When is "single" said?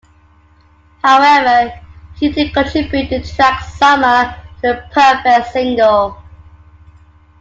5.53-6.17